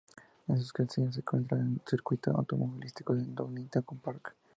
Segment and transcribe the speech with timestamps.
[0.47, 4.35] En sus cercanías se encuentra el circuito automovilístico de Donington Park.